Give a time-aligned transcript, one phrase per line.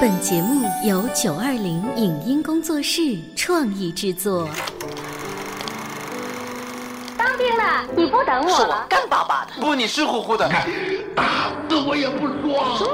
[0.00, 4.48] 本节目由九二零影音工作室创意制作。
[7.16, 8.86] 当兵了，你不等我了？
[8.88, 10.48] 干巴巴的，不，你湿乎乎的。
[10.48, 10.66] 看
[11.14, 11.24] 打
[11.68, 12.92] 死我也不说。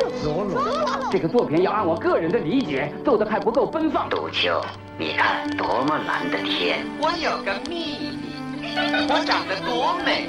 [1.10, 4.08] 这个作品要按我个人的理解做的还不够奔放。
[4.08, 4.60] 杜秋，
[4.98, 6.84] 你看多么蓝的天。
[7.00, 8.68] 我有个秘密，
[9.08, 10.28] 我长得多美，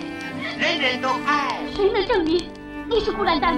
[0.57, 1.57] 人人都爱。
[1.75, 2.49] 谁能证明
[2.89, 3.57] 你是孤兰丹？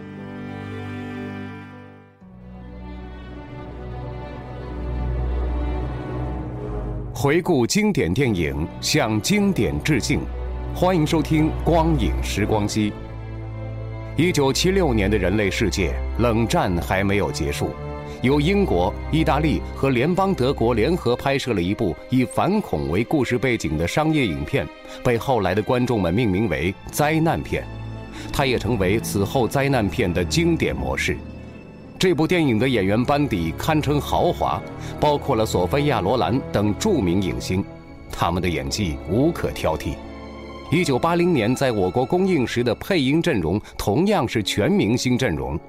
[7.21, 10.21] 回顾经典电影，向经典致敬。
[10.73, 12.89] 欢迎收听《光影时光机》。
[14.17, 17.69] 一九七六年的人类世界，冷战还没有结束。
[18.23, 24.67] 由英国、意大利和联邦德国联合拍摄了一部以反恐为故事背景的商业影片，
[25.03, 27.63] 被后来的观众们命名为“灾难片”。
[28.33, 31.15] 它也成为此后灾难片的经典模式。
[32.01, 34.59] 这部电影的演员班底堪称豪华，
[34.99, 37.63] 包括了索菲亚·罗兰等著名影星，
[38.11, 39.93] 他们的演技无可挑剔。
[40.71, 45.59] 一九八零年在我国公映时的配音阵容同样是全明星阵容，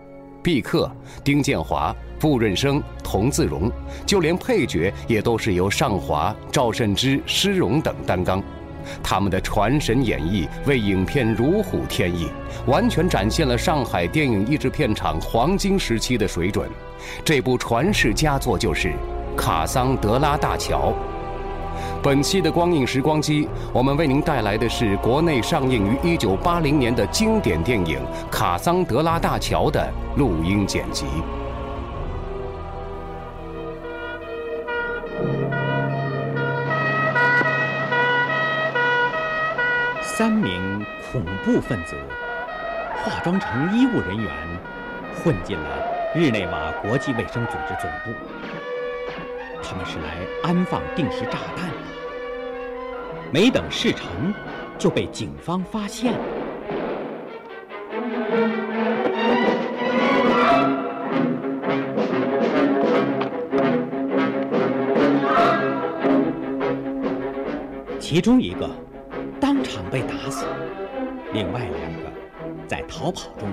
[0.42, 0.90] 毕克、
[1.22, 3.70] 丁建华、傅润生、童自荣，
[4.06, 8.42] 就连配角也都是由尚华、赵慎之、施荣等担纲。
[9.02, 12.28] 他们的传神演绎为影片如虎添翼，
[12.66, 16.68] 完全展现了上海电影译制片厂黄金时期的水准。
[17.24, 18.88] 这部传世佳作就是
[19.36, 20.90] 《卡桑德拉大桥》。
[22.02, 27.98] 本期的光影时光机，我们为您带来的是国内上映于1980年的经典电影
[28.30, 31.06] 《卡桑德拉大桥》的录音剪辑。
[40.22, 41.96] 三名恐怖分子
[42.94, 44.32] 化妆成医务人员，
[45.16, 45.68] 混进了
[46.14, 48.12] 日内瓦国际卫生组织总部。
[49.60, 51.74] 他们是来安放定时炸弹的，
[53.32, 54.32] 没等事成，
[54.78, 56.20] 就被警方发现了。
[67.98, 68.70] 其中一个
[69.62, 70.44] 场被打死，
[71.32, 72.10] 另外两个
[72.66, 73.48] 在逃跑中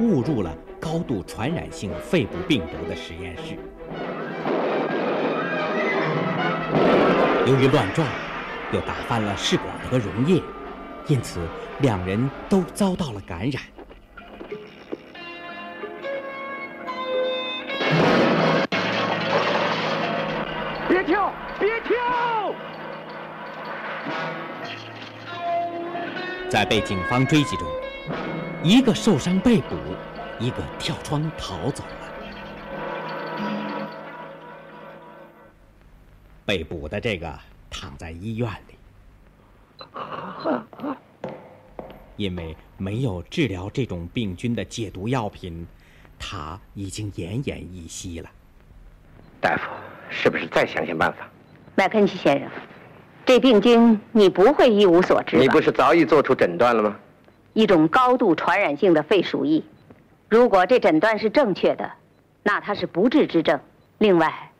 [0.00, 3.56] 误入了高度传染性肺部病毒的实验室。
[7.46, 8.06] 由于乱撞，
[8.72, 10.42] 又打翻了试管和溶液，
[11.06, 11.40] 因此
[11.80, 13.62] 两人都遭到了感染。
[26.52, 27.66] 在被警方追击中，
[28.62, 29.74] 一个受伤被捕，
[30.38, 31.90] 一个跳窗逃走了。
[36.44, 37.38] 被捕的这个
[37.70, 38.74] 躺在医院里，
[42.18, 45.66] 因为没有治疗这种病菌的解毒药品，
[46.18, 48.28] 他已经奄奄一息了。
[49.40, 49.62] 大夫，
[50.10, 51.26] 是不是再想想办法？
[51.76, 52.50] 麦肯齐先生，
[53.24, 55.36] 这病菌你不会一无所知？
[55.36, 56.96] 你不是早已做出诊断了吗？
[57.52, 59.64] 一种高度传染性的肺鼠疫，
[60.28, 61.90] 如果这诊断是正确的，
[62.42, 63.60] 那它是不治之症。
[63.98, 64.50] 另外，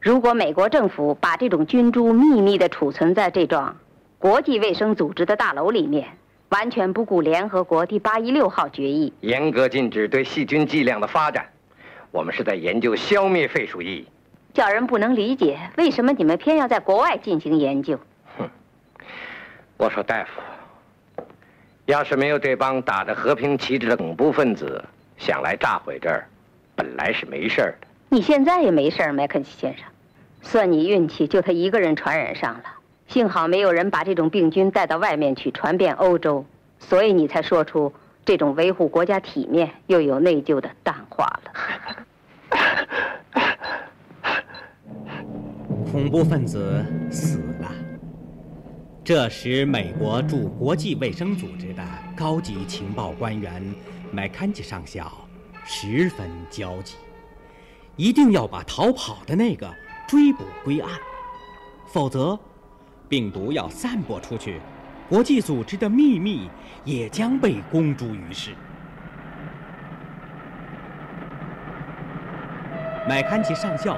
[0.00, 3.76] 如果美国政府把这种菌株秘密地储存在这幢
[4.18, 6.06] 国际卫生组织的大楼里面，
[6.50, 11.46] 完全不顾联合国第八一六号决议，严格禁止对细菌剂量的发展。
[12.12, 14.06] 我们是在研究消灭肺鼠疫，
[14.58, 17.96] 叫人不能理解为什么你们偏要在国外进行研究。
[18.36, 18.50] 哼！
[19.76, 21.22] 我说大夫，
[21.86, 24.84] 要是没有这帮打着和平旗帜的恐怖分子
[25.16, 26.26] 想来炸毁这儿，
[26.74, 27.86] 本来是没事儿的。
[28.08, 29.86] 你现在也没事儿，麦肯齐先生，
[30.42, 32.64] 算你运气，就他一个人传染上了。
[33.06, 36.44] 幸好没有人把这种病菌带到外面去传遍欧洲，
[36.80, 37.94] 所以你才说出
[38.24, 41.52] 这种维护国家体面又有内疚的淡化了。
[45.90, 47.70] 恐怖分子死了。
[49.02, 51.82] 这时，美国驻国际卫生组织的
[52.14, 53.62] 高级情报官员
[54.12, 55.10] 麦坎吉上校
[55.64, 56.96] 十分焦急，
[57.96, 59.66] 一定要把逃跑的那个
[60.06, 60.90] 追捕归案。
[61.86, 62.38] 否则，
[63.08, 64.60] 病毒要散播出去，
[65.08, 66.50] 国际组织的秘密
[66.84, 68.52] 也将被公诸于世。
[73.08, 73.96] 麦坎齐上校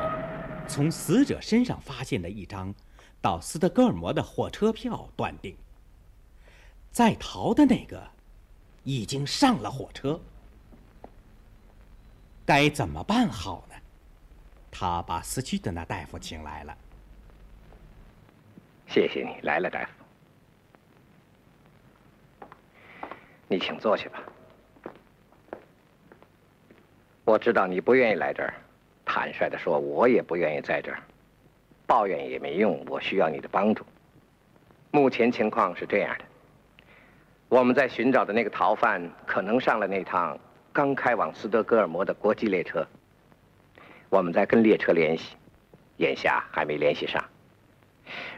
[0.70, 2.72] 从死者身上发现的一张
[3.20, 5.56] 到斯德哥尔摩的火车票断定，
[6.92, 8.08] 在逃的那个
[8.84, 10.20] 已经上了火车。
[12.46, 13.74] 该怎么办好呢？
[14.70, 16.78] 他把死去的那大夫请来了。
[18.86, 19.90] 谢谢你来了，大夫。
[23.48, 24.22] 你请坐下吧。
[27.24, 28.54] 我知道你不愿意来这儿。
[29.12, 31.02] 坦率地说，我也不愿意在这儿，
[31.84, 32.80] 抱怨也没用。
[32.86, 33.84] 我需要你的帮助。
[34.92, 36.24] 目前情况是这样的：
[37.48, 40.38] 我们在寻找的那个逃犯可能上了那趟
[40.72, 42.86] 刚开往斯德哥尔摩的国际列车。
[44.10, 45.34] 我们在跟列车联系，
[45.96, 47.20] 眼下还没联系上。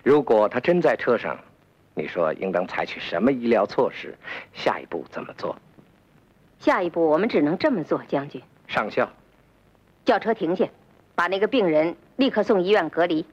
[0.03, 1.39] 如果他真在车上，
[1.95, 4.17] 你说应当采取什么医疗措施？
[4.55, 5.55] 下一步怎么做？
[6.59, 8.41] 下一步我们只能这么做，将军。
[8.67, 9.07] 上校。
[10.05, 10.69] 叫车停下，
[11.15, 13.25] 把那个病人立刻送医院隔离。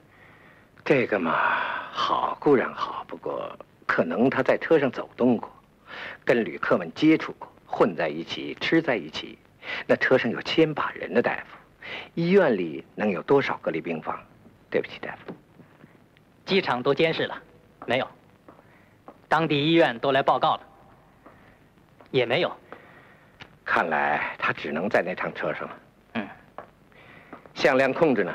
[0.86, 1.34] 这个嘛，
[1.92, 5.52] 好固然好，不过可能他在车上走动过，
[6.24, 9.38] 跟旅客们接触过，混在一起吃在一起。
[9.86, 11.58] 那车上有千把人的大夫，
[12.16, 14.20] 医院里能有多少隔离病房？
[14.70, 15.34] 对不起，大夫。
[16.46, 17.42] 机场都监视了，
[17.86, 18.08] 没有。
[19.28, 20.62] 当地医院都来报告了，
[22.10, 22.52] 也没有。
[23.66, 25.78] 看来他只能在那趟车上了。
[27.60, 28.34] 向量控制呢，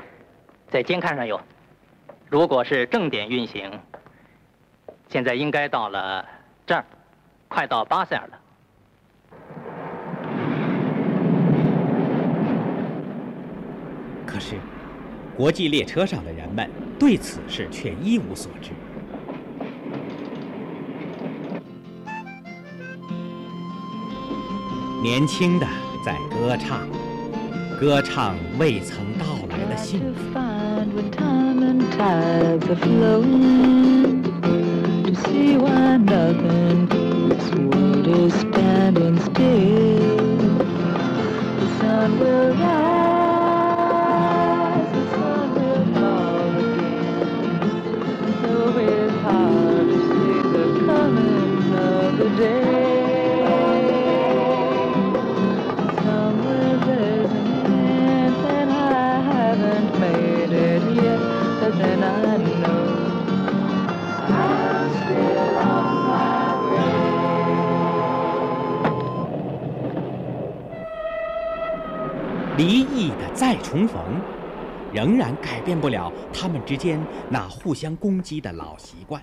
[0.69, 1.41] 在监看上有。
[2.29, 3.71] 如果是正点运行，
[5.09, 6.23] 现在应该到了
[6.67, 6.85] 这儿，
[7.49, 8.39] 快到巴塞尔了。
[14.27, 14.57] 可是，
[15.35, 18.73] 国际列车上的人们对此事却一无所知。
[25.03, 25.67] 年轻的
[26.05, 26.87] 在歌唱。
[27.79, 30.35] 歌唱未曾到来的幸福。
[75.05, 76.99] 仍然改变不了他们之间
[77.29, 79.23] 那互相攻击的老习惯。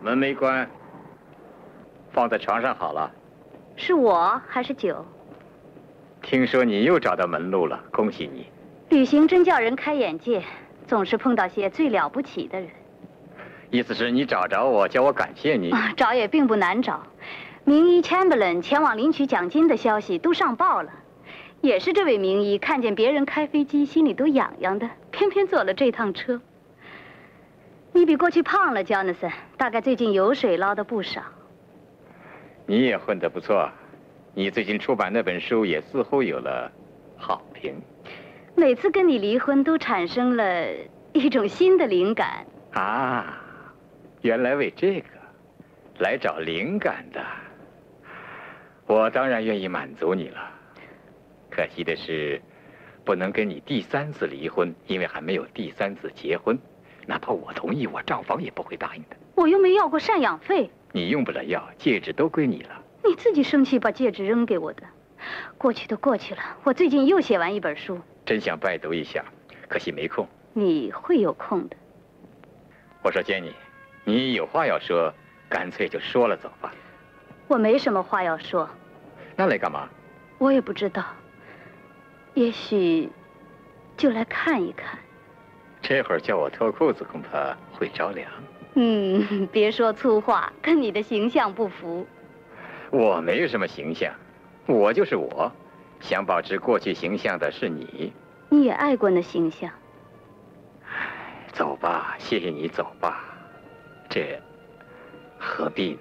[0.00, 0.68] 门没关，
[2.10, 3.08] 放在床上好了。
[3.76, 5.06] 是我还是酒？
[6.22, 8.48] 听说你又找到门路了，恭喜你。
[8.88, 10.42] 旅行真叫人开眼界，
[10.88, 12.68] 总是碰到些最了不起的人。
[13.70, 15.70] 意思是你找着我，叫我感谢你。
[15.96, 17.00] 找也并不难找。
[17.62, 20.90] 名医 Chamberlain 前往领取奖金的消息都上报了，
[21.66, 26.40] 也是这位名医看见别人开飞机，心里都痒痒的，偏偏坐了这趟车。
[27.92, 31.20] 你比过去胖了，Jonathan，大概最近油水捞的不少。
[32.66, 33.68] 你也混得不错，
[34.32, 36.70] 你最近出版那本书也似乎有了
[37.16, 37.74] 好评。
[38.54, 40.68] 每次跟你离婚，都产生了
[41.12, 42.46] 一种新的灵感。
[42.74, 43.42] 啊，
[44.22, 45.08] 原来为这个
[45.98, 47.20] 来找灵感的。
[48.86, 50.38] 我当然愿意满足你了，
[51.56, 52.38] 可惜的是，
[53.02, 56.58] 不能跟你第三次离婚，因为还没有第三次结婚。
[57.06, 59.16] 哪怕我同意，我账房也不会答应的。
[59.34, 60.70] 我又没要过赡养费。
[60.92, 62.82] 你用不了要，戒指都归你了。
[63.02, 64.82] 你自己生气把戒指扔给我的，
[65.56, 66.42] 过去都过去了。
[66.62, 69.24] 我最近又写完一本书，真想拜读一下，
[69.66, 70.28] 可惜没空。
[70.52, 71.76] 你会有空的。
[73.00, 73.54] 我说，Jenny，
[74.04, 75.10] 你有话要说，
[75.48, 76.70] 干脆就说了走吧。
[77.48, 78.68] 我没什么话要说，
[79.34, 79.88] 那来干嘛？
[80.36, 81.02] 我也不知道。
[82.36, 83.10] 也许
[83.96, 84.98] 就来看一看。
[85.80, 88.30] 这会儿叫我脱裤子，恐怕会着凉。
[88.74, 92.06] 嗯，别说粗话，跟你的形象不符。
[92.90, 94.12] 我没有什么形象，
[94.66, 95.50] 我就是我。
[95.98, 98.12] 想保持过去形象的是你。
[98.50, 99.70] 你也爱过那形象。
[101.54, 103.24] 走吧，谢谢你，走吧。
[104.10, 104.38] 这
[105.38, 106.00] 何必呢？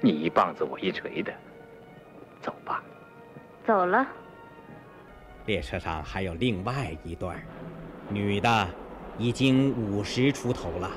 [0.00, 1.32] 你一棒子我一锤的，
[2.40, 2.80] 走吧。
[3.64, 4.06] 走了。
[5.46, 7.42] 列车上还有另外一对儿
[8.08, 8.68] 女的
[9.18, 10.90] 已经五十出头了，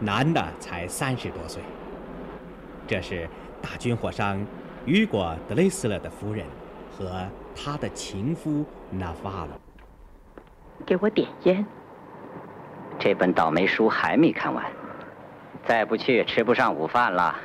[0.00, 1.62] 男的才三十多岁。
[2.86, 3.28] 这是
[3.60, 4.44] 大军火商
[4.86, 6.46] 雨果·德雷斯勒的夫人
[6.90, 9.48] 和他的情夫纳瓦罗。
[10.86, 11.64] 给我点烟。
[12.98, 14.64] 这本倒霉书还没看完，
[15.66, 17.36] 再不去吃不上午饭了。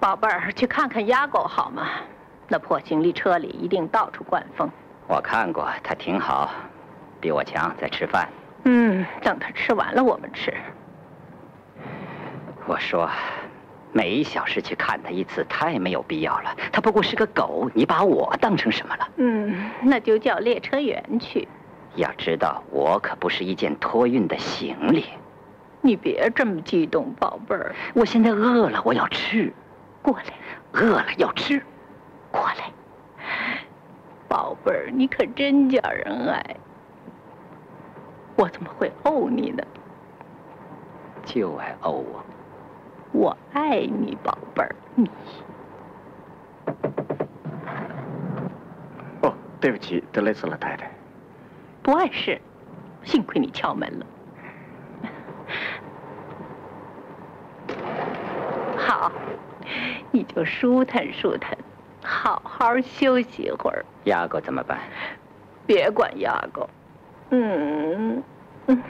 [0.00, 1.86] 宝贝儿，去看看鸭狗好吗？
[2.48, 4.70] 那破行李车里一定到处灌风。
[5.08, 6.50] 我看过，他挺好，
[7.18, 7.74] 比我强。
[7.80, 8.28] 在吃饭。
[8.64, 10.54] 嗯，等他吃完了，我们吃。
[12.66, 13.08] 我说，
[13.90, 16.54] 每一小时去看他一次太没有必要了。
[16.70, 19.08] 他不过是个狗，你把我当成什么了？
[19.16, 21.48] 嗯，那就叫列车员去。
[21.94, 25.06] 要知道，我可不是一件托运的行李。
[25.80, 27.74] 你别这么激动，宝贝儿。
[27.94, 29.50] 我现在饿了，我要吃。
[30.02, 30.34] 过来。
[30.72, 31.62] 饿了要吃。
[32.30, 32.70] 过来。
[34.28, 36.56] 宝贝儿，你可真叫人爱。
[38.36, 39.64] 我怎么会怄你呢？
[41.24, 42.24] 就爱怄我。
[43.12, 45.10] 我爱你，宝贝儿，你。
[49.22, 50.88] 哦，对不起，德雷斯了太太。
[51.82, 52.40] 不碍事，
[53.02, 54.06] 幸亏你敲门了。
[58.78, 59.10] 好，
[60.12, 61.57] 你就舒坦舒坦，
[62.58, 63.86] 好好休息一会儿。
[64.06, 64.80] 牙狗怎么办？
[65.64, 66.68] 别管牙狗。
[67.30, 68.20] 嗯
[68.66, 68.82] 嗯，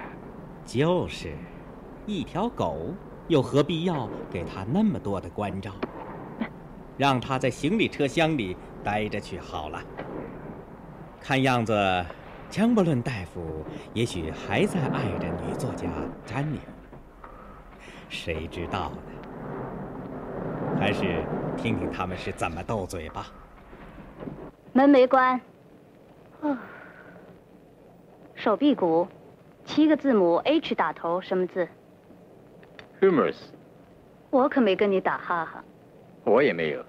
[0.65, 1.35] 就是，
[2.07, 2.95] 一条狗
[3.27, 5.71] 又何必要给他那么多的关照？
[6.97, 9.79] 让他在行李车厢里待着去好了。
[11.21, 11.75] 看样子。
[12.49, 15.87] 江伯伦大夫也许还在爱着女作家
[16.25, 16.59] 詹妮，
[18.09, 18.97] 谁知道呢？
[20.81, 21.23] 还是
[21.59, 23.27] 听听他们是怎么斗嘴吧。
[24.73, 25.41] 门没关。
[26.41, 26.57] 哦。
[28.35, 29.09] 手臂骨，
[29.65, 31.69] 七个字母 H 打头，什么字
[33.01, 33.37] ？Humorous。
[34.31, 35.65] 我可没跟你打哈哈。
[36.25, 36.85] 我也没有。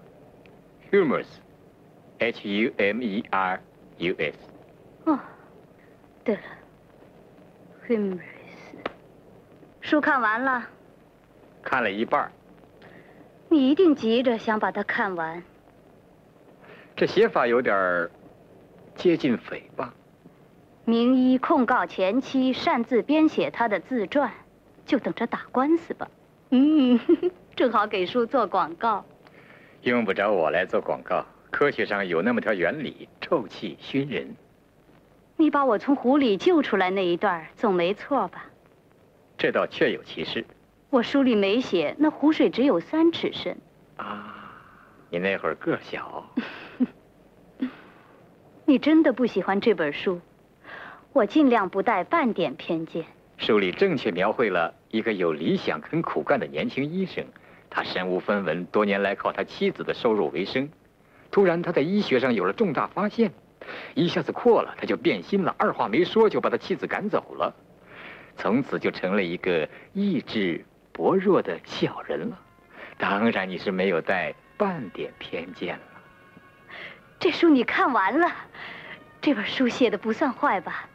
[0.91, 3.61] Humorous，H U M E R
[3.97, 4.37] U S。
[5.05, 5.19] 哦。
[6.23, 6.41] 对了
[7.87, 8.19] ，Humorous，
[9.81, 10.63] 书看完了，
[11.63, 12.31] 看了一半。
[13.47, 15.41] 你一定急着想把它看完。
[16.99, 18.09] 这写法有点
[18.93, 19.87] 接近诽谤。
[20.83, 24.29] 名医控告前妻擅自编写他的自传，
[24.85, 26.05] 就等着打官司吧。
[26.49, 26.99] 嗯，
[27.55, 29.05] 正好给书做广告。
[29.83, 34.35] 用不着我来做广告，科学上有那么条原理：臭气熏人。
[35.37, 38.43] 你把我从湖里救出来那一段总没错吧？
[39.37, 40.43] 这倒确有其事。
[40.89, 43.57] 我书里没写，那湖水只有三尺深。
[43.95, 44.53] 啊，
[45.09, 46.29] 你那会儿个小。
[48.69, 50.21] 你真的不喜欢这本书？
[51.11, 53.03] 我尽量不带半点偏见。
[53.39, 57.25] 书里正确描绘了一个有理想、很苦干的年轻医生，
[57.67, 60.69] 他身无分文，多年来靠他妻子的收入为生。
[61.31, 63.31] 突然，他在医学上有了重大发现。
[63.95, 67.51] 一下子阔了，他就变心了，二话没说就把他妻子赶走了，
[68.37, 72.37] 从此就成了一个意志薄弱的小人了。
[72.99, 75.83] 当然，你是没有带半点偏见了。
[77.19, 78.31] 这书你看完了，
[79.21, 80.87] 这本书写的不算坏吧？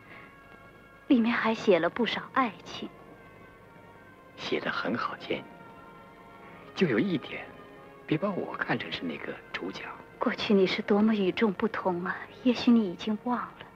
[1.06, 2.88] 里面还写了不少爱情。
[4.36, 5.44] 写的很好，见你。
[6.74, 7.44] 就有一点，
[8.06, 9.84] 别把我看成是那个主角。
[10.18, 12.16] 过去你是多么与众不同啊！
[12.42, 13.66] 也许你已经忘了，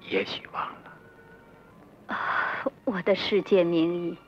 [0.00, 2.14] 也许忘了。
[2.14, 4.18] 啊，我的世界名医，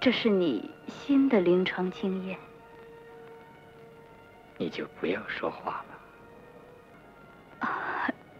[0.00, 2.38] 这是你新的临床经验。
[4.56, 5.93] 你就不要说话了。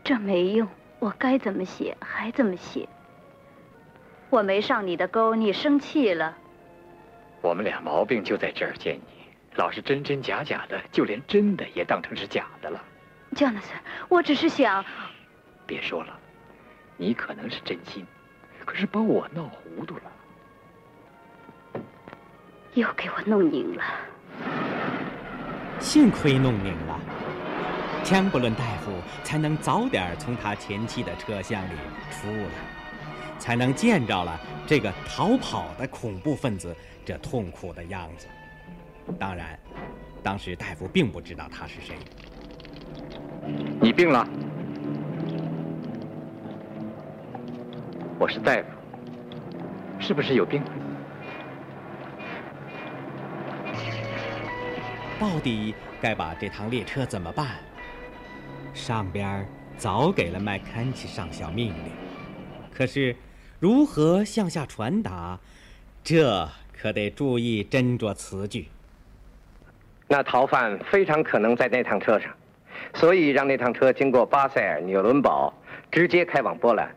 [0.05, 0.69] 啊，这没用，
[0.99, 2.87] 我该怎么写还怎么写。
[4.29, 6.37] 我没上你的钩，你生气了。
[7.41, 9.25] 我们俩毛病就在这儿，见你。
[9.57, 12.83] 老是真真假假的，就连真的也当成是假的了。
[13.35, 14.85] Jonathan，我只是想……
[15.67, 16.19] 别说了，
[16.99, 18.05] 你可能是真心，
[18.67, 21.81] 可是把我闹糊涂了，
[22.75, 23.83] 又给我弄拧了。
[25.79, 27.01] 幸亏弄拧了，
[28.05, 28.93] 江伯伦大夫
[29.23, 31.71] 才能早点从他前妻的车厢里
[32.11, 38.27] 出来，才能见着了这个逃跑的恐怖分子这痛苦的样子。
[39.19, 39.59] 当然，
[40.23, 41.97] 当时大夫并不知道他是谁。
[43.81, 44.29] 你病了？
[48.19, 48.65] 我是大夫，
[49.99, 50.63] 是不是有病？
[55.19, 57.57] 到底该把这趟列车怎么办？
[58.75, 59.47] 上边
[59.79, 61.93] 早给了麦肯齐上校命令，
[62.75, 63.15] 可是
[63.61, 65.39] 如何向下传达，
[66.03, 68.67] 这可得注意斟酌词句。
[70.09, 72.31] 那逃犯非常可能在那趟车上，
[72.95, 75.55] 所以让那趟车经过巴塞尔、纽伦堡，
[75.91, 76.95] 直接开往波兰。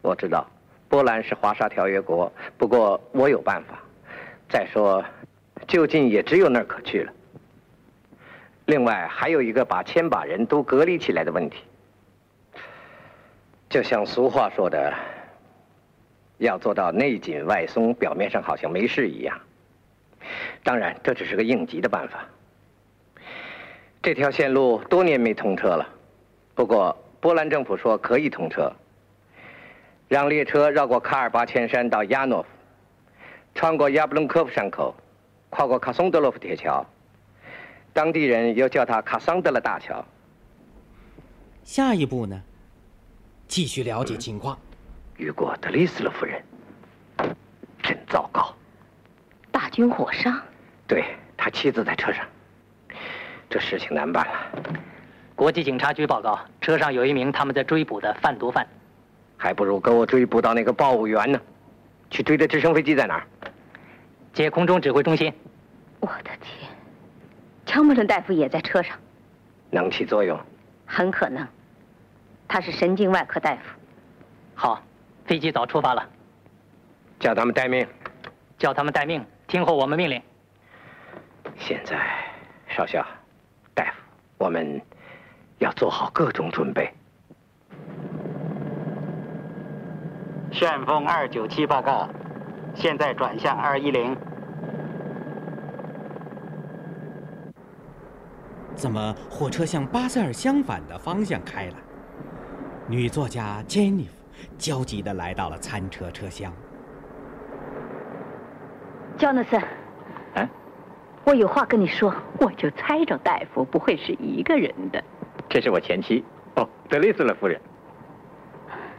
[0.00, 0.50] 我知道，
[0.88, 3.78] 波兰是华沙条约国，不过我有办法。
[4.48, 5.04] 再说，
[5.68, 7.12] 就近也只有那儿可去了。
[8.72, 11.58] 另外还有一个把千把人都隔离起来的问题，
[13.68, 14.94] 就像俗话说的，
[16.38, 19.38] 要做到内紧外松，表面上好像没事一样。
[20.64, 22.24] 当然，这只是个应急的办法。
[24.00, 25.86] 这条线路多年没通车了，
[26.54, 28.72] 不过波兰政府说可以通车，
[30.08, 32.48] 让列车绕过卡尔巴千山到亚诺夫，
[33.54, 34.94] 穿过亚布隆科夫山口，
[35.50, 36.86] 跨过卡松德洛夫铁桥，
[37.92, 40.04] 当地人又叫它卡桑德勒大桥。
[41.62, 42.42] 下一步呢？
[43.46, 44.58] 继续了解情况。
[45.18, 46.42] 雨果德里斯勒夫人，
[47.82, 48.54] 真糟糕。
[49.50, 50.40] 大军火商，
[50.86, 51.04] 对
[51.36, 52.26] 他妻子在车上，
[53.50, 54.32] 这事情难办了。
[55.36, 58.66] 国际警察局报告，车上有一名他们在追捕的贩毒犯，
[59.36, 61.40] 还不如跟我追捕到那个报务员呢。
[62.10, 63.26] 去追的直升飞机在哪儿？
[64.32, 65.32] 接空中指挥中心。
[66.00, 66.70] 我的天，
[67.72, 68.94] 乔姆伦大夫也在车上，
[69.70, 70.38] 能起作用？
[70.84, 71.48] 很可能，
[72.46, 73.62] 他是神经外科大夫。
[74.54, 74.82] 好，
[75.24, 76.06] 飞机早出发了，
[77.18, 77.88] 叫他们待命，
[78.58, 79.24] 叫他们待命。
[79.46, 80.20] 听候我们命令。
[81.56, 81.98] 现在，
[82.68, 83.02] 少校，
[83.72, 83.92] 大夫，
[84.36, 84.78] 我们
[85.56, 86.92] 要做好各种准备。
[90.52, 92.06] 旋风二九七报告，
[92.74, 94.14] 现在转向二一零。
[98.74, 101.76] 怎么火车向巴塞尔相反的方向开了？
[102.88, 104.12] 女作家珍妮弗
[104.58, 106.52] 焦急地来到了餐车车厢。
[109.16, 109.62] 乔纳森，
[110.34, 110.48] 哎，
[111.24, 112.12] 我有话跟你说。
[112.40, 115.02] 我就猜着大夫不会是一个人的。
[115.48, 116.24] 这是我前妻，
[116.56, 117.60] 哦，德雷斯勒夫人。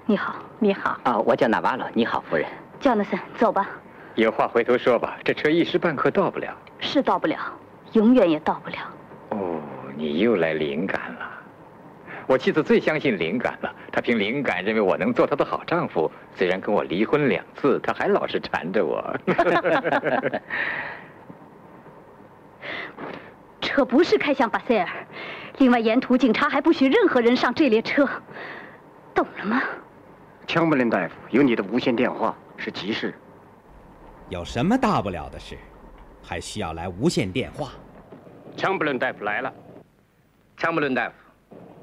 [0.05, 0.97] 你好，你好。
[1.03, 1.85] 啊，我叫纳瓦罗。
[1.93, 2.47] 你好，夫人。
[2.79, 3.67] 乔纳森，走吧。
[4.15, 6.55] 有话回头说吧，这车一时半刻到不了。
[6.79, 7.37] 是到不了，
[7.91, 8.77] 永远也到不了。
[9.33, 9.59] 哦，
[9.97, 11.31] 你又来灵感了。
[12.27, 16.09] 我妻子最相信灵感了，她凭灵感认为我能做她的好丈夫。
[16.35, 19.03] 虽然跟我离婚两次，她还老是缠着我。
[23.59, 24.87] 车不是开向巴塞尔，
[25.57, 28.07] 另外沿途警察还不许任何人上这列车，
[29.15, 29.61] 懂了吗？
[30.45, 33.13] 枪布林大夫，有你的无线电话，是急事。
[34.29, 35.57] 有什么大不了的事，
[36.21, 37.71] 还需要来无线电话？
[38.55, 39.53] 枪布伦大夫来了。
[40.57, 41.15] 枪布伦大夫。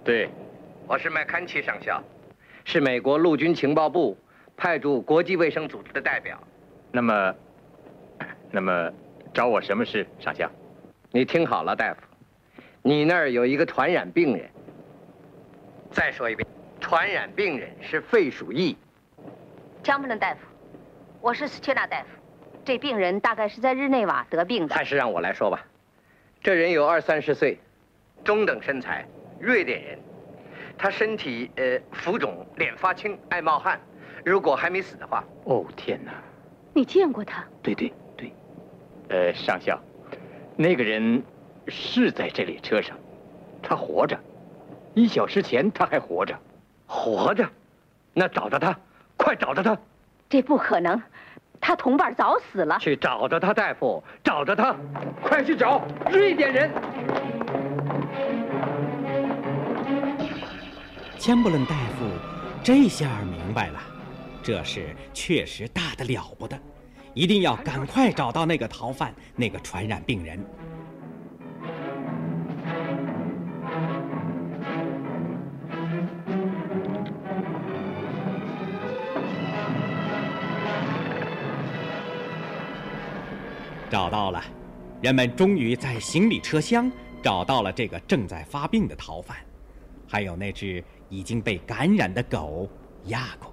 [0.04, 0.30] 对，
[0.86, 2.02] 我是麦坎奇上校，
[2.64, 4.16] 是美国陆军情报部
[4.56, 6.38] 派驻国际卫生组织的代表。
[6.90, 7.34] 那么，
[8.50, 8.90] 那么，
[9.34, 10.50] 找我什么事，上校？
[11.10, 12.00] 你听好了，大夫，
[12.82, 14.48] 你那儿有一个传染病人。
[15.90, 16.48] 再说一遍，
[16.80, 18.76] 传染病人是肺鼠疫。
[19.82, 20.40] 江布伦大夫，
[21.20, 22.06] 我是斯切纳大夫，
[22.64, 24.74] 这病人大概是在日内瓦得病的。
[24.74, 25.66] 还是让我来说吧。
[26.42, 27.58] 这人有二三十岁，
[28.24, 29.06] 中等身材。
[29.38, 29.98] 瑞典人，
[30.78, 33.78] 他身体呃浮肿，脸发青，爱冒汗。
[34.24, 36.12] 如果还没死的话，哦天哪！
[36.72, 37.44] 你见过他？
[37.62, 38.32] 对对对，
[39.08, 39.78] 呃，上校，
[40.56, 41.22] 那个人
[41.68, 42.96] 是在这列车上，
[43.62, 44.18] 他活着，
[44.94, 46.34] 一小时前他还活着，
[46.86, 47.46] 活着，
[48.14, 48.78] 那找着他，
[49.18, 49.76] 快找着他！
[50.30, 51.02] 这不可能，
[51.60, 52.78] 他同伴早死了。
[52.78, 54.74] 去找着他，大夫，找着他，
[55.22, 56.70] 快去找瑞典人。
[61.18, 62.06] 千布伦大夫
[62.62, 63.80] 这下明白了，
[64.42, 66.58] 这事确实大的了不得，
[67.12, 70.42] 一定要赶快找到那个逃犯，那个传染病人。
[83.90, 84.42] 找到了，
[85.02, 86.90] 人们终于在行李车厢
[87.22, 89.36] 找到了这个正在发病的逃犯，
[90.08, 90.82] 还有那只。
[91.12, 92.68] 已经被感染的狗
[93.06, 93.52] 压过。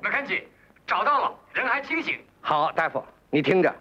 [0.00, 0.40] 麦肯齐，
[0.86, 2.16] 找到了，人还清醒。
[2.40, 3.74] 好，大夫，你听着，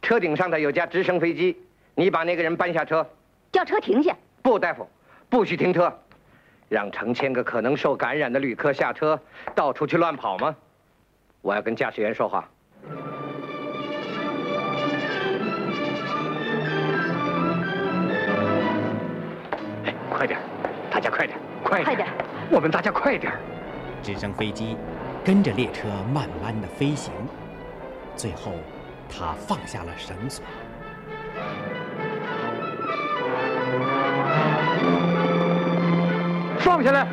[0.00, 1.60] 车顶上的有架直升飞机，
[1.96, 3.04] 你把那个人搬下车，
[3.50, 4.16] 叫车停下。
[4.42, 4.88] 不，大夫，
[5.28, 5.92] 不许停车，
[6.68, 9.20] 让成千个可能受感染的旅客下车，
[9.56, 10.54] 到处去乱跑吗？
[11.42, 12.48] 我要跟驾驶员说话。
[20.16, 20.40] 快点，
[20.90, 21.38] 大家快点。
[21.62, 22.08] 快点！
[22.50, 23.30] 我们大家快点！
[24.02, 24.78] 直升飞机
[25.22, 27.12] 跟着列车慢慢的飞行，
[28.16, 28.52] 最后
[29.10, 30.42] 他放下了绳索。
[36.60, 37.06] 放下来！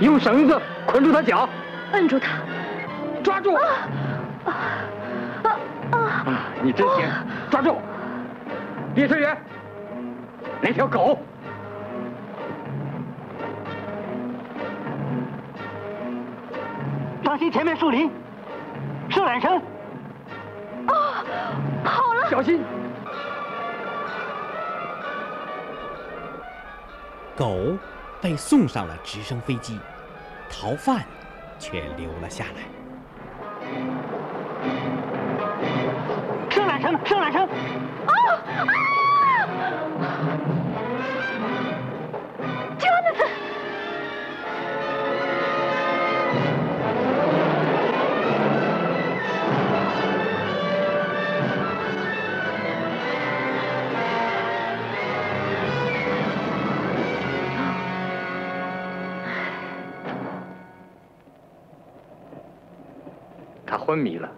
[0.00, 1.46] 用绳子捆住他脚，
[1.92, 2.38] 摁住他，
[3.22, 3.58] 抓住！
[6.62, 7.08] 你真行，
[7.50, 7.76] 抓住！
[8.94, 9.36] 列车员，
[10.60, 11.18] 那条狗，
[17.24, 18.10] 当心前面树林，
[19.08, 19.56] 射缆绳。
[20.86, 21.24] 啊，
[21.82, 22.30] 跑了！
[22.30, 22.62] 小心！
[27.34, 27.76] 狗
[28.20, 29.80] 被送上了直升飞机，
[30.50, 31.00] 逃犯
[31.58, 32.81] 却留了下来。
[37.04, 37.48] 射缆绳，射缆绳！
[38.06, 38.78] 啊啊！
[42.78, 43.20] 救的子！
[63.66, 64.28] 他昏迷了。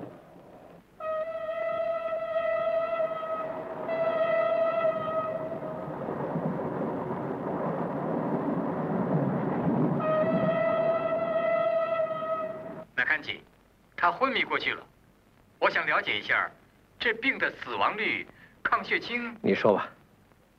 [15.95, 16.51] 了解一下，
[16.99, 18.27] 这病的死亡率、
[18.65, 19.33] 抗血清。
[19.41, 19.89] 你说吧。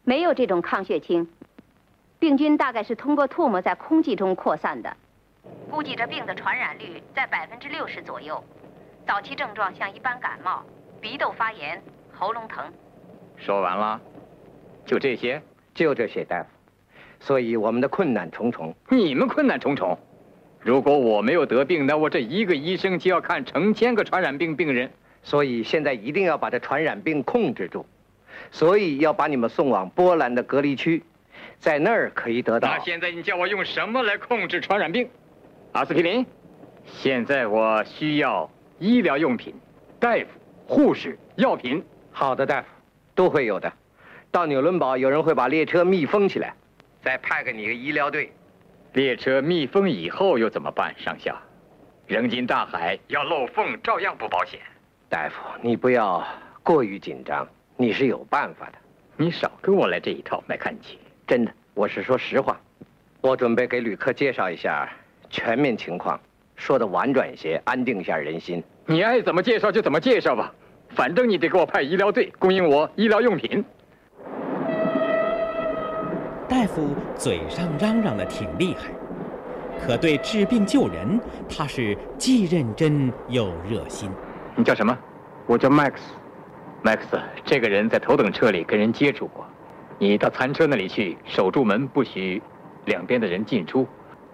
[0.05, 1.27] 没有这种抗血清，
[2.17, 4.95] 病菌大概是通过唾沫在空气中扩散的。
[5.69, 8.41] 估计这病的传染率在百分之六十左右。
[9.05, 10.63] 早期症状像一般感冒，
[11.01, 12.63] 鼻窦发炎、喉咙疼。
[13.35, 13.99] 说完了，
[14.85, 15.41] 就这些，
[15.73, 16.47] 就这些，大夫。
[17.19, 18.73] 所以我们的困难重重。
[18.87, 19.99] 你们困难重重。
[20.61, 24.89] 如果我没有得病，那我这一个医生就要看成千个传染病病人。
[25.25, 27.85] 所以现在一定要把这传染病控制住。
[28.51, 31.03] 所以要把你们送往波兰的隔离区，
[31.57, 32.69] 在那儿可以得到。
[32.69, 35.09] 那现在你叫我用什么来控制传染病？
[35.73, 36.25] 阿司匹林。
[36.85, 39.53] 现在我需要医疗用品、
[39.99, 40.27] 大夫、
[40.67, 41.83] 护士、药品。
[42.11, 42.67] 好的，大夫，
[43.15, 43.71] 都会有的。
[44.31, 46.53] 到纽伦堡，有人会把列车密封起来，
[47.01, 48.31] 再派给你个医疗队。
[48.93, 51.35] 列车密封以后又怎么办，上校？
[52.05, 54.59] 扔进大海要漏缝，照样不保险。
[55.07, 56.25] 大夫，你不要
[56.63, 58.73] 过于紧张，你是有办法的。
[59.17, 60.97] 你少跟我来这一套，麦看齐。
[61.27, 62.59] 真的，我是说实话。
[63.21, 64.89] 我准备给旅客介绍一下
[65.29, 66.19] 全面情况，
[66.55, 68.63] 说的婉转一些，安定一下人心。
[68.87, 70.53] 你爱怎么介绍就怎么介绍吧，
[70.89, 73.63] 反正你得给我派医疗队，供应我医疗用品。
[76.49, 78.89] 大夫嘴上嚷嚷的挺厉害，
[79.85, 84.09] 可对治病救人，他是既认真又热心。
[84.57, 84.97] 你叫什么？
[85.47, 85.95] 我叫 Max。
[86.83, 86.99] Max，
[87.43, 89.45] 这个人在头等车里跟人接触过。
[89.97, 92.41] 你到餐车那里去，守住门，不许
[92.85, 93.87] 两边的人进出，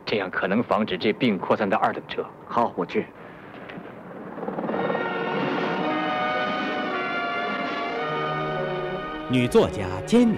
[0.05, 2.25] 这样可能防止这病扩散到二等车。
[2.45, 3.05] 好，我去。
[9.29, 10.38] 女作家珍妮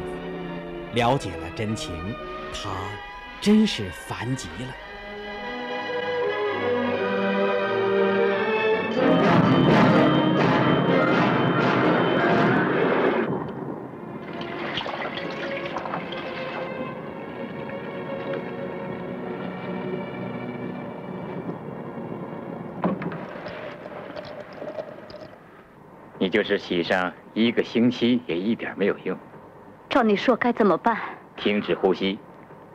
[0.93, 1.93] 了解了真情，
[2.53, 2.69] 她
[3.41, 4.82] 真是烦极了。
[26.23, 29.17] 你就是洗上一个星期也一点没有用。
[29.89, 30.97] 照你说该怎么办？
[31.35, 32.17] 停止呼吸，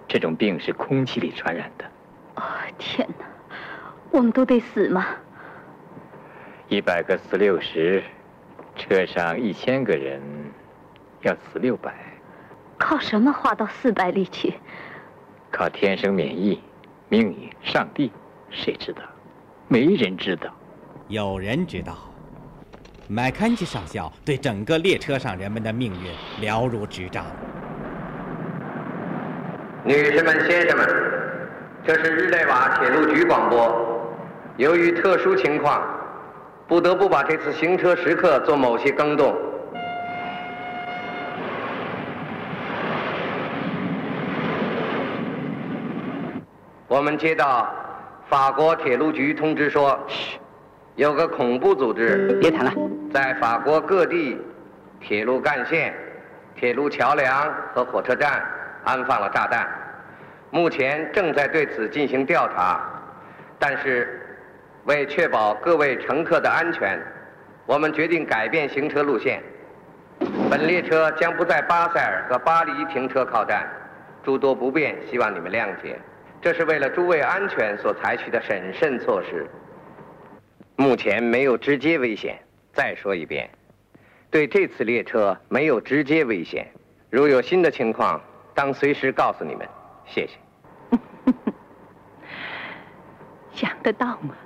[0.07, 1.87] 这种病是空气里传染的。
[2.35, 2.43] 哦，
[2.77, 3.25] 天哪，
[4.11, 5.07] 我们都得死吗？
[6.69, 8.03] 一百个死六十，
[8.77, 10.21] 车上一千个人，
[11.23, 11.95] 要死六百。
[12.77, 14.53] 靠什么花到四百里去？
[15.51, 16.63] 靠天生免疫、
[17.09, 18.13] 命运、上帝，
[18.51, 19.01] 谁知道？
[19.69, 20.55] 没人知道。
[21.09, 21.97] 有人知道。
[23.11, 27.25] 麦坎吉上校对整个列车上人们的命运了如指掌。
[29.83, 30.87] 女士们、先生们，
[31.87, 33.75] 这是日内瓦铁路局广播。
[34.59, 35.83] 由于特殊情况，
[36.66, 39.35] 不得不把这次行车时刻做某些更动。
[46.87, 47.66] 我们接到
[48.29, 49.99] 法国铁路局通知说，
[50.97, 52.73] 有个恐怖组织，别谈了，
[53.12, 54.38] 在法国各地
[55.01, 55.94] 铁路干线、
[56.55, 58.42] 铁路桥梁和火车站
[58.85, 59.66] 安放了炸弹，
[60.51, 62.81] 目前正在对此进行调查。
[63.59, 64.21] 但是，
[64.85, 67.01] 为确保各位乘客的安全，
[67.66, 69.42] 我们决定改变行车路线。
[70.51, 73.66] 本列车将不在巴塞尔和巴黎停车靠站，
[74.23, 75.99] 诸多不便，希望你们谅解。
[76.40, 79.47] 这是为了诸位安全所采取的审慎措施。
[80.77, 82.38] 目前没有直接危险。
[82.79, 83.51] 再说一遍，
[84.31, 86.64] 对这次列车没有直接危险。
[87.11, 88.21] 如有新的情况，
[88.55, 89.69] 当随时告诉你们。
[90.07, 90.38] 谢谢。
[93.51, 94.37] 想得到吗？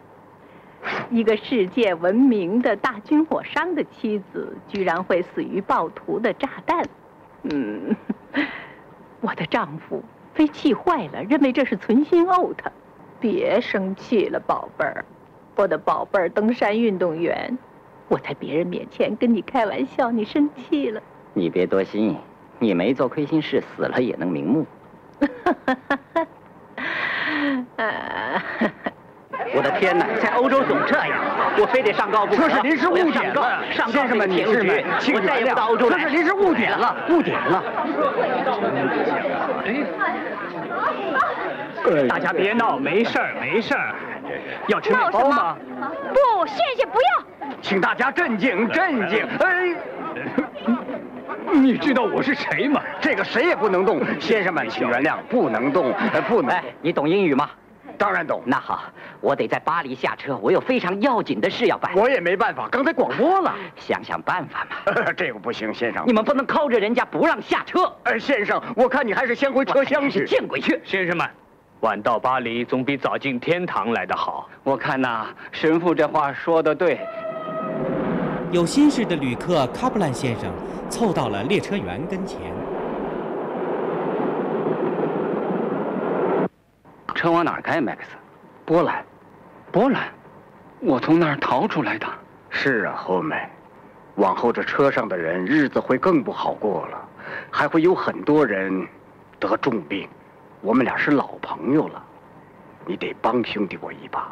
[1.11, 6.88] 一个世界闻名的大军火商的妻子，居然会死于暴徒的炸弹。
[7.42, 7.95] 嗯，
[9.21, 12.73] 我的丈夫被气坏了，认为这是存心怄他。
[13.21, 15.05] 别生气了，宝贝儿，
[15.55, 17.59] 我的宝贝儿登山运动员。
[18.09, 21.01] 我在别人面前跟你开玩笑，你生气了。
[21.33, 22.17] 你别多心，
[22.59, 24.67] 你没做亏心事，死了也能瞑目。
[29.55, 31.09] 我的天哪，在欧洲总这样，
[31.59, 32.49] 我非得上告不可。
[32.49, 37.62] 这是临时误点了，先生们、女士们，请原谅，这是临时误点了，误点了。
[42.09, 43.95] 大家别闹，没事儿，没事儿。
[44.69, 45.57] 要吃面包吗？
[46.12, 47.32] 不，谢谢，不要。
[47.61, 49.26] 请大家镇静，镇静。
[49.40, 49.74] 哎，
[51.52, 52.83] 你知道我是谁吗？
[53.00, 54.00] 这个谁也不能动。
[54.20, 55.92] 先生们，请原谅，不能动，
[56.28, 56.50] 不能。
[56.50, 57.50] 哎，你懂英语吗？
[57.98, 58.42] 当然懂。
[58.44, 58.85] 那好，
[59.20, 61.92] 我得在巴黎下车，我有非常要紧的事要办。
[61.94, 63.55] 我也没办法，刚才广播了。
[63.76, 65.12] 想想办法嘛。
[65.16, 66.02] 这个不行，先生。
[66.07, 67.92] 你们不能靠着人家不让下车。
[68.05, 70.26] 呃，先生，我看你还是先回车厢去。
[70.26, 70.81] 见鬼去！
[70.85, 71.28] 先生们，
[71.81, 74.48] 晚到巴黎总比早进天堂来得好。
[74.64, 76.98] 我看呐，神父这话说的对。
[78.53, 80.53] 有心事的旅客卡布兰先生
[80.91, 82.38] 凑到了列车员跟前。
[87.15, 88.11] 车往哪儿开，麦克斯？
[88.67, 89.03] 波兰，
[89.73, 90.03] 波兰，
[90.81, 92.07] 我从那儿逃出来的。
[92.51, 93.49] 是啊，后面，
[94.17, 97.09] 往后这车上的人日子会更不好过了，
[97.51, 98.87] 还会有很多人
[99.41, 100.07] 得重病。
[100.61, 102.05] 我们俩是老朋友了，
[102.85, 104.29] 你得帮兄弟我一把。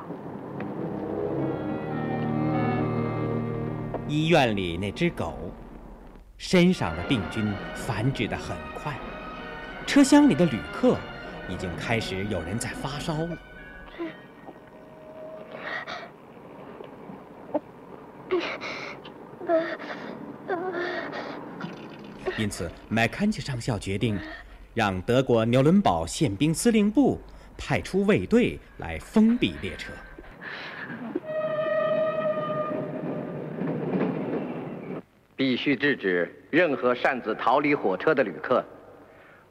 [4.11, 5.53] 医院里那只狗，
[6.37, 8.99] 身上的病菌繁殖的很快，
[9.87, 10.97] 车厢里的旅客
[11.49, 13.39] 已经开始有人在发烧了。
[22.37, 24.19] 因此，麦坎齐上校决定，
[24.75, 27.21] 让德国纽伦堡宪兵司令部
[27.57, 29.93] 派出卫队来封闭列车。
[35.41, 38.63] 必须制止任何擅自逃离火车的旅客，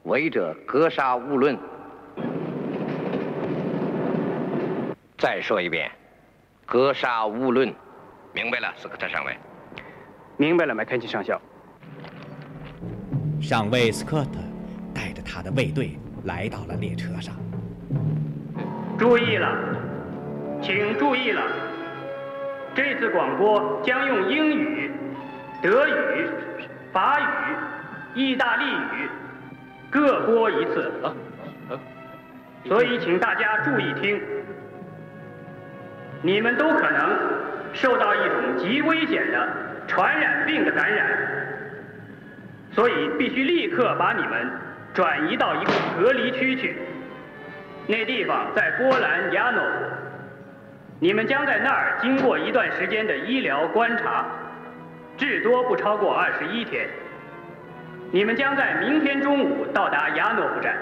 [0.03, 1.57] 违者格杀勿论。
[5.17, 5.89] 再说一遍，
[6.63, 7.73] 格杀勿论，
[8.33, 9.35] 明白了，斯科特上尉。
[10.37, 11.41] 明白了，麦肯齐上校。
[13.41, 14.37] 上尉斯科特
[14.93, 17.33] 带着他的卫队来到了列车上。
[18.95, 19.57] 注意了，
[20.61, 21.41] 请注意了，
[22.75, 24.91] 这次广播将用英语。
[25.61, 26.29] 德语、
[26.93, 27.23] 法语、
[28.13, 29.09] 意大利语
[29.89, 30.89] 各播一次，
[32.65, 34.21] 所以请大家注意听。
[36.21, 37.17] 你们都可能
[37.73, 39.49] 受到一种极危险的
[39.85, 41.07] 传染病的感染，
[42.71, 44.49] 所以必须立刻把你们
[44.93, 46.77] 转移到一个隔离区去。
[47.85, 49.61] 那地方在波兰亚诺，
[50.99, 54.25] 你们将在那儿经过一段时间的医疗观察。
[55.19, 56.87] 至多不超过二十一天。
[58.11, 60.75] 你们将在明天中午到达亚诺夫站。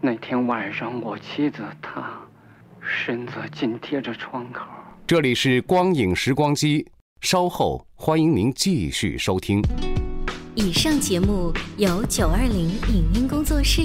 [0.00, 2.02] 那天晚上，我妻子她
[2.80, 4.64] 身子紧贴着窗口。
[5.06, 9.62] 这里是光影时光机，稍后欢迎您继续收听。
[10.54, 13.80] 以上节目由九二零影音工作室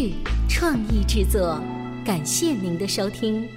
[0.49, 1.61] 创意制作，
[2.05, 3.47] 感谢您的收听。